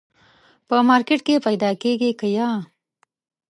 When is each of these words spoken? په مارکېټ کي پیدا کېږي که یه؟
په 0.67 0.75
مارکېټ 0.89 1.19
کي 1.27 1.35
پیدا 1.47 1.71
کېږي 1.81 2.09
که 2.19 2.27
یه؟ 2.37 2.49